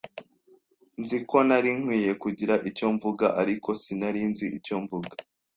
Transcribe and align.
Nzi 1.01 1.17
ko 1.29 1.37
nari 1.47 1.69
nkwiye 1.79 2.11
kugira 2.23 2.55
icyo 2.69 2.87
mvuga, 2.95 3.25
ariko 3.41 3.69
sinari 3.81 4.21
nzi 4.31 4.45
icyo 4.57 4.75
mvuga. 4.83 5.13